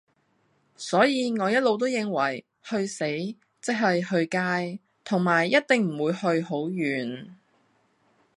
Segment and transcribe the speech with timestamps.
[0.77, 7.27] 所以我一路都認為，去死，即系去街，同埋一定唔會去好遠